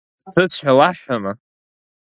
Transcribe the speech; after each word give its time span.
Бҭыҵ 0.33 0.53
ҳәа 0.63 0.73
лаҳҳәама? 0.77 1.31